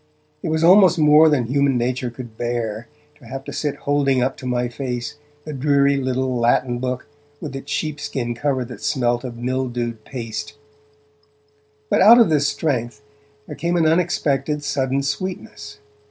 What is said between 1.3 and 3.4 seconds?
human nature could bear to